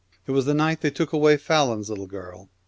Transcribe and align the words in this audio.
It 0.25 0.31
was 0.31 0.45
the 0.45 0.55
night 0.55 0.81
they 0.81 0.89
took 0.89 1.13
away 1.13 1.37
Fallon's 1.37 1.91
little 1.91 2.07
girl.' 2.07 2.49